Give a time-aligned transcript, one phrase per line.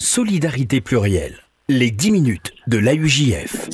[0.00, 1.34] Solidarité plurielle.
[1.68, 3.68] Les 10 minutes de l'AUJF.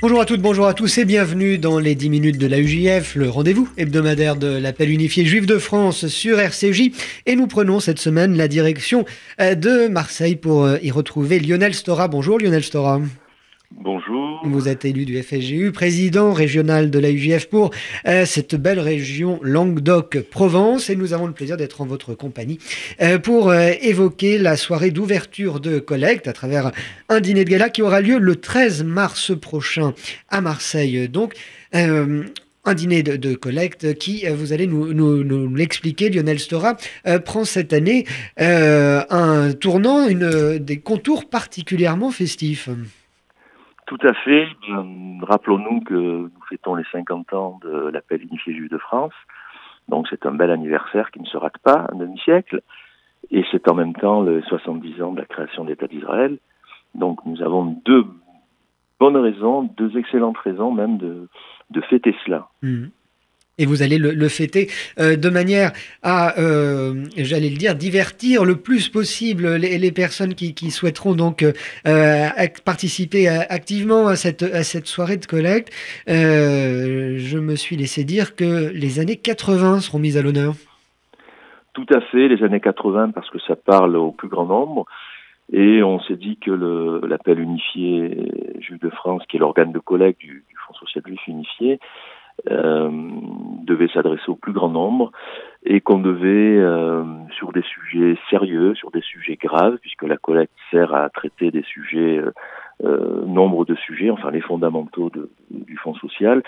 [0.00, 3.28] Bonjour à toutes, bonjour à tous et bienvenue dans les 10 minutes de l'AUJF, le
[3.28, 6.92] rendez-vous hebdomadaire de l'appel unifié juif de France sur RCJ.
[7.26, 9.04] Et nous prenons cette semaine la direction
[9.40, 12.06] euh, de Marseille pour euh, y retrouver Lionel Stora.
[12.06, 13.00] Bonjour Lionel Stora.
[13.76, 14.40] Bonjour.
[14.44, 17.70] Vous êtes élu du FSGU, président régional de la UJF pour
[18.06, 22.58] euh, cette belle région Languedoc-Provence et nous avons le plaisir d'être en votre compagnie
[23.02, 26.70] euh, pour euh, évoquer la soirée d'ouverture de collecte à travers
[27.08, 29.92] un dîner de gala qui aura lieu le 13 mars prochain
[30.28, 31.08] à Marseille.
[31.08, 31.34] Donc,
[31.72, 36.76] un dîner de, collecte qui, vous allez nous, l'expliquer, Lionel Stora,
[37.24, 38.06] prend cette année
[38.38, 42.68] un tournant, une, des contours particulièrement festifs.
[43.86, 44.48] Tout à fait.
[45.22, 49.12] Rappelons-nous que nous fêtons les 50 ans de l'appel unifié juif de France.
[49.88, 52.62] Donc c'est un bel anniversaire qui ne se rate pas, un demi-siècle.
[53.30, 56.38] Et c'est en même temps le 70 ans de la création de l'État d'Israël.
[56.94, 58.06] Donc nous avons deux
[58.98, 61.28] bonnes raisons, deux excellentes raisons même de,
[61.70, 62.48] de fêter cela.
[62.62, 62.86] Mmh.
[63.56, 65.70] Et vous allez le, fêter euh, de manière
[66.02, 72.28] à, euh, j'allais le dire, divertir le plus possible les, personnes qui, souhaiteront donc euh,
[72.64, 75.72] participer activement à cette, soirée de collecte.
[76.08, 80.54] je me suis laissé dire que les années 80 seront mises à l'honneur.
[81.74, 84.86] Tout à fait, les années 80 parce que ça parle au plus grand nombre.
[85.52, 86.50] Et on s'est dit que
[87.06, 91.20] l'appel unifié Juif de France, qui est l'organe de collecte du, du Fonds social juif
[91.28, 91.78] unifié,
[92.50, 92.90] euh,
[93.62, 95.12] devait s'adresser au plus grand nombre
[95.64, 97.02] et qu'on devait, euh,
[97.38, 101.62] sur des sujets sérieux, sur des sujets graves, puisque la collecte sert à traiter des
[101.62, 102.20] sujets,
[102.84, 105.10] euh, nombre de sujets, enfin les fondamentaux
[105.50, 106.42] du Fonds social,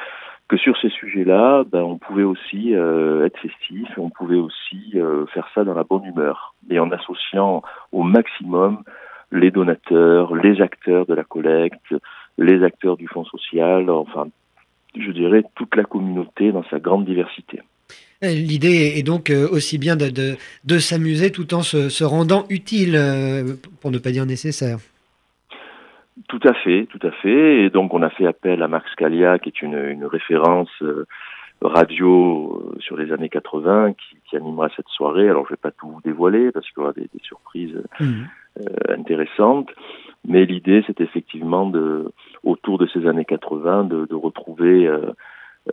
[0.48, 4.94] que sur ces sujets-là, ben, on pouvait aussi être festif, on pouvait aussi
[5.32, 8.82] faire ça dans la bonne humeur, et en associant au maximum
[9.32, 11.94] les donateurs, les acteurs de la collecte,
[12.38, 14.26] les acteurs du Fonds social, enfin
[14.98, 17.60] je dirais, toute la communauté dans sa grande diversité.
[18.24, 20.10] Euh, l'idée est donc euh, aussi bien de,
[20.64, 24.78] de, s'amuser tout en se, rendant utile, euh, pour ne pas dire nécessaire.
[26.28, 27.64] Tout à fait, tout à fait.
[27.64, 30.70] Et donc on a fait appel à Max Scalia, qui est une, une référence
[31.60, 35.28] radio sur les années 80, qui, qui, animera cette soirée.
[35.28, 38.22] Alors je ne vais pas tout dévoiler parce qu'il y aura des, surprises mmh.
[38.88, 39.70] intéressantes.
[40.26, 45.12] Mais l'idée, c'est effectivement de, autour de ces années 80, de, de retrouver euh,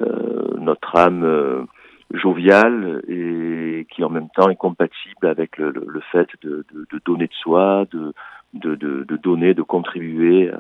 [0.02, 1.64] euh, notre âme euh,
[2.12, 7.02] joviale et qui en même temps est compatible avec le, le, fait de, de, de,
[7.04, 8.14] donner de soi, de,
[8.54, 10.52] de, donner, de contribuer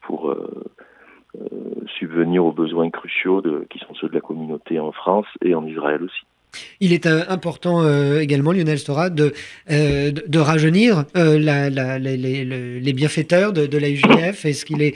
[0.00, 0.34] pour
[1.98, 6.02] subvenir aux besoins cruciaux qui sont ceux de la communauté en France et en Israël
[6.02, 6.24] aussi.
[6.80, 9.32] Il est euh, important euh, également, Lionel Stora, de,
[9.70, 14.44] euh, rajeunir les, bienfaiteurs de, la UJF.
[14.44, 14.94] Est-ce qu'il est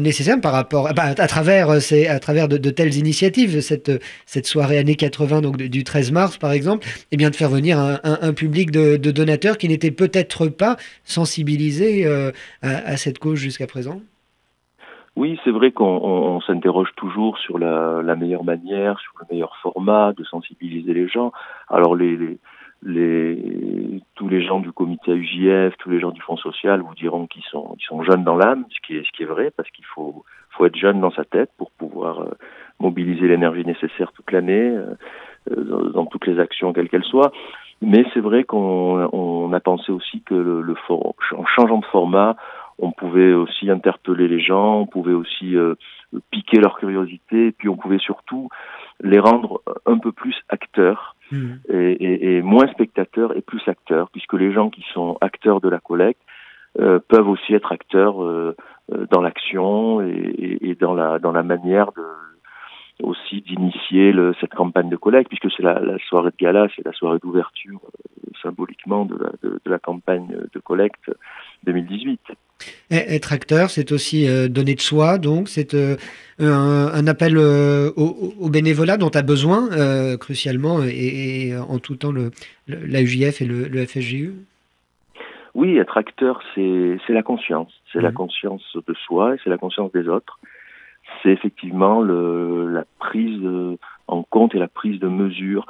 [0.00, 5.42] nécessaire par rapport, bah, à travers, à travers de, telles initiatives, cette, soirée année 80,
[5.42, 9.58] donc du 13 mars par exemple, eh bien de faire venir un, public de, donateurs
[9.58, 12.06] qui n'étaient peut-être pas sensibilisés
[12.62, 14.00] à cette cause jusqu'à présent
[15.18, 20.22] oui, c'est vrai qu'on s'interroge toujours sur la, meilleure manière, sur le meilleur format de
[20.22, 21.32] sensibiliser les gens.
[21.68, 21.96] Alors
[24.14, 27.42] tous les gens du comité UJF, tous les gens du Fonds social vous diront qu'ils
[27.50, 30.24] sont, jeunes dans l'âme, ce qui est, vrai, parce qu'il faut,
[30.64, 32.30] être jeune dans sa tête pour pouvoir euh,
[32.78, 34.76] mobiliser l'énergie nécessaire toute l'année,
[35.50, 37.32] euh, dans, toutes les actions, quelles qu'elles soient.
[37.82, 40.62] Mais c'est vrai qu'on on a pensé aussi que
[41.56, 42.36] changeant de format,
[42.78, 45.74] on pouvait aussi interpeller les gens, on pouvait aussi euh,
[46.30, 48.48] piquer leur curiosité, et puis on pouvait surtout
[49.02, 51.52] les rendre un peu plus acteurs mmh.
[51.70, 56.20] et, moins spectateurs et plus acteurs, puisque les gens qui sont acteurs de la collecte
[56.78, 58.54] euh, peuvent aussi être acteurs euh,
[59.10, 62.02] dans l'action et, et, dans la dans la manière de
[63.02, 66.92] aussi d'initier cette campagne de collecte, puisque c'est la, la, soirée de gala, c'est la
[66.92, 67.80] soirée d'ouverture
[68.42, 71.10] symboliquement de la, de, de la campagne de collecte
[71.64, 72.20] 2018.
[72.90, 75.96] Être acteur, c'est aussi euh, donner de soi, donc c'est euh,
[76.40, 79.68] un, appel euh, au, bénévolat dont a besoin
[80.16, 82.30] crucialement et, en tout temps le,
[82.66, 84.34] l'AUJF et le, le, FSGU.
[85.54, 87.72] Oui, être acteur, c'est, la conscience.
[87.92, 88.14] C'est la mmh.
[88.14, 90.38] conscience de soi et c'est la conscience des autres.
[91.22, 93.42] C'est effectivement la prise
[94.06, 95.66] en compte et la prise de mesure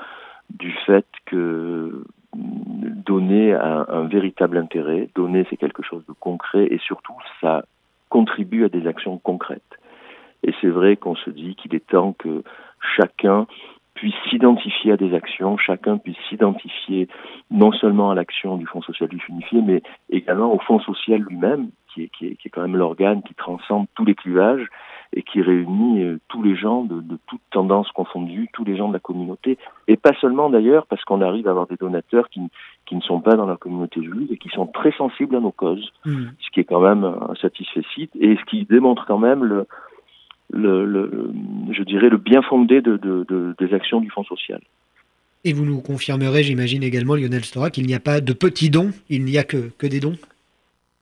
[0.51, 2.05] du fait que
[2.35, 5.09] donner un, un, véritable intérêt.
[5.15, 7.65] Donner, c'est quelque chose de concret et surtout, ça
[8.09, 9.63] contribue à des actions concrètes.
[10.43, 12.43] Et c'est vrai qu'on se dit qu'il est temps que
[12.97, 13.47] chacun
[13.99, 17.09] puisse s'identifier à des actions, chacun puisse s'identifier
[17.51, 21.71] non seulement à l'action du Fonds social du unifié, mais également au Fonds social lui-même,
[21.93, 24.65] qui est, qui, est, qui est quand même l'organe qui transcende tous les clivages
[25.13, 28.89] et qui réunit euh, tous les gens de, de toutes tendances confondues, tous les gens
[28.89, 29.59] de la communauté,
[29.89, 32.43] et pas seulement d'ailleurs, parce qu'on arrive à avoir des donateurs qui,
[32.87, 35.51] qui ne sont pas dans la communauté juive et qui sont très sensibles à nos
[35.51, 36.25] causes, mmh.
[36.39, 39.67] ce qui est quand même un satisfait site et ce qui démontre quand même le,
[40.51, 41.33] le, le,
[41.73, 44.61] je dirais, le bien fondé de, de, de, des actions du Fonds social.
[45.45, 48.91] Et vous nous confirmerez, j'imagine également, Lionel Stora, qu'il n'y a pas de petits dons,
[49.09, 50.17] il n'y a que, que des dons?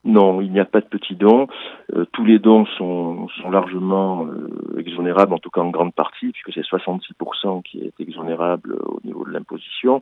[0.05, 1.49] Non, il n'y a pas de petits dons.
[1.95, 6.31] Euh, tous les dons sont, sont largement euh, exonérables, en tout cas en grande partie,
[6.31, 10.01] puisque c'est 66% qui est exonérable au niveau de l'imposition.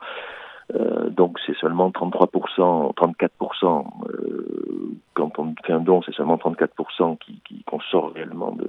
[0.75, 3.85] Euh, donc c'est seulement 33%, 34%.
[4.09, 8.64] Euh, quand on fait un don, c'est seulement 34% qui, qui qu'on sort réellement de,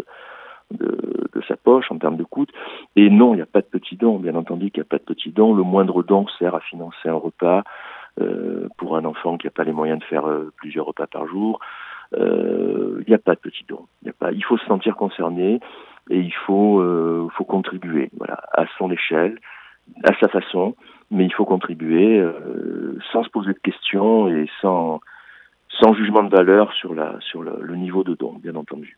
[1.65, 2.45] poche en termes de coûts.
[2.95, 4.99] Et non, il n'y a pas de petit don, bien entendu qu'il n'y a pas
[4.99, 5.53] de petit don.
[5.53, 7.63] Le moindre don sert à financer un repas
[8.21, 11.27] euh, pour un enfant qui n'a pas les moyens de faire euh, plusieurs repas par
[11.27, 11.59] jour.
[12.13, 13.87] Euh, il n'y a pas de petit don.
[14.01, 15.59] Il, y a pas, il faut se sentir concerné
[16.09, 19.39] et il faut, euh, faut contribuer voilà, à son échelle,
[20.03, 20.75] à sa façon,
[21.11, 22.23] mais il faut contribuer
[23.11, 24.99] sans se poser de questions et sans,
[25.79, 28.97] sans jugement de valeur sur, la, sur le, le niveau de don, bien entendu.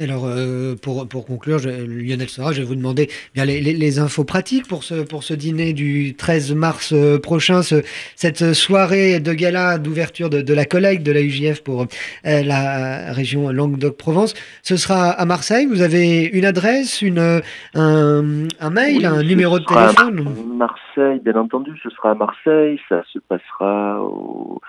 [0.00, 3.72] Alors, euh, pour, pour conclure, je, Lionel Sora, je vais vous demander bien les, les,
[3.72, 7.82] les, infos pratiques pour ce, pour ce dîner du 13 mars euh, prochain, ce,
[8.14, 11.84] cette soirée de gala d'ouverture de, de, la collecte de la UJF pour euh,
[12.22, 14.34] la région Languedoc-Provence.
[14.62, 15.66] Ce sera à Marseille.
[15.66, 17.42] Vous avez une adresse, une,
[17.74, 18.22] un,
[18.60, 22.80] un mail, oui, un numéro de téléphone Marseille, bien entendu, ce sera à Marseille.
[22.88, 24.60] Ça se passera au,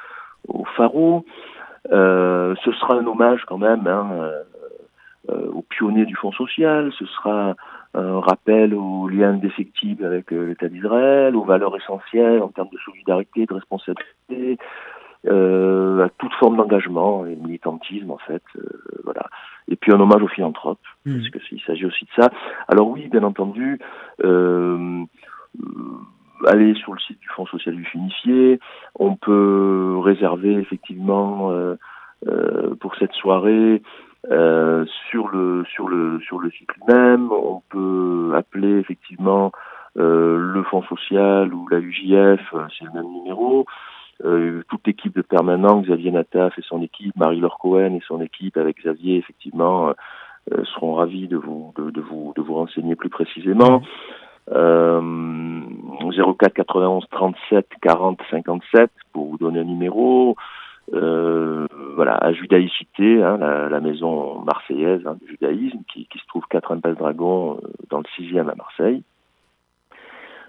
[0.48, 1.26] au Faro.
[1.92, 3.88] Euh, ce sera un hommage quand même.
[3.88, 4.32] Hein,
[5.30, 7.56] euh, aux pionniers du Fonds social, ce sera
[7.94, 12.78] un rappel aux liens indéfectibles avec euh, l'État d'Israël, aux valeurs essentielles en termes de
[12.80, 14.58] solidarité, de responsabilité,
[15.28, 18.62] euh, à toute forme d'engagement et de militantisme en fait, euh,
[19.04, 19.26] voilà.
[19.68, 21.18] Et puis un hommage aux philanthropes, mmh.
[21.18, 22.30] parce que il s'agit aussi de ça.
[22.68, 23.80] Alors oui, bien entendu,
[24.24, 24.99] euh,
[26.50, 28.60] aller sur le site du Fonds social du Finifié,
[28.98, 33.82] on peut réserver effectivement euh, pour cette soirée
[34.30, 39.52] euh, sur le sur le sur le site même, on peut appeler effectivement
[39.98, 43.66] euh, le Fonds social ou la UJF, euh, c'est le même numéro.
[44.26, 48.58] Euh, toute l'équipe de permanent, Xavier Nataf et son équipe, Marie-Laure Cohen et son équipe
[48.58, 49.94] avec Xavier, effectivement,
[50.52, 53.82] euh, seront ravis de vous de, vous de vous renseigner plus précisément.
[54.52, 55.02] Euh,
[56.12, 60.36] 04 91 37 40 57 pour vous donner un numéro.
[60.94, 66.26] Euh, voilà, à Judaïcité, hein, la, la, maison marseillaise hein, du judaïsme, qui, qui, se
[66.28, 69.04] trouve 4 impasse Dragon euh, dans le 6e à Marseille.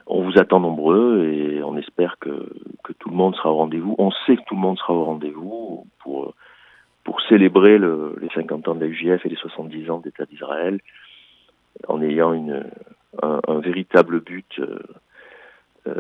[0.06, 2.48] On vous attend nombreux et on espère que,
[2.82, 3.94] que tout le monde sera au rendez-vous.
[3.98, 6.34] On sait que tout le monde sera au rendez-vous pour,
[7.04, 10.80] pour célébrer le, les 50 ans de la UJF et les 70 ans d'État d'Israël
[11.86, 12.64] en ayant une,
[13.22, 14.78] un, un véritable but euh,
[15.86, 15.94] euh,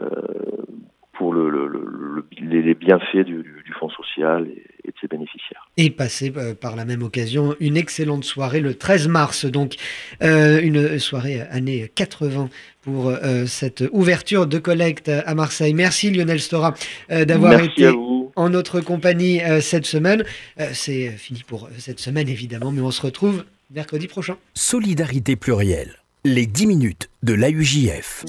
[1.12, 5.68] pour le, le, le, les bienfaits du, du, Fonds social et, et, de ses bénéficiaires.
[5.76, 9.76] Et passer euh, par la même occasion une excellente soirée le 13 mars, donc
[10.22, 12.48] euh, une soirée année 80
[12.82, 15.74] pour euh, cette ouverture de collecte à Marseille.
[15.74, 16.74] Merci Lionel Stora
[17.10, 17.90] euh, d'avoir été
[18.36, 20.24] en notre compagnie euh, cette semaine.
[20.72, 24.36] C'est fini pour cette semaine évidemment, mais on se retrouve mercredi prochain.
[24.54, 28.26] Solidarité plurielle, les 10 minutes de l'AUJF.